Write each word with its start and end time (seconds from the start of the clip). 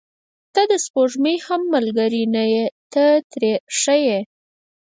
•ته 0.53 0.61
د 0.71 0.73
سپوږمۍ 0.85 1.37
هم 1.45 1.61
ملګرې 1.75 2.23
نه 2.35 2.43
یې، 2.53 2.65
ته 2.93 3.05
ترې 3.31 3.53
ښه 3.79 3.95
یې. 4.05 4.19